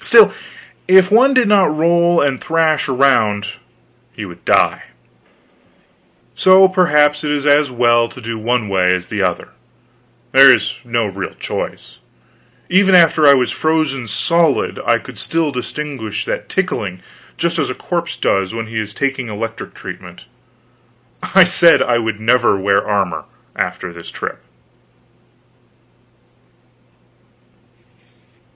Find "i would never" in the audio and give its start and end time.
21.82-22.56